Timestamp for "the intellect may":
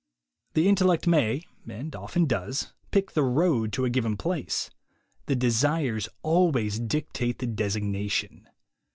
0.55-1.43